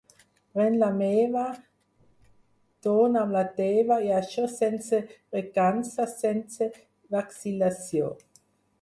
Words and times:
Pren 0.53 0.77
la 0.83 0.87
meva, 1.01 1.43
dóna'm 2.87 3.37
la 3.37 3.45
teva, 3.61 3.99
i 4.09 4.11
això 4.23 4.49
sense 4.57 5.03
recança, 5.39 6.11
sense 6.19 6.73
vacil·lació. 7.19 8.15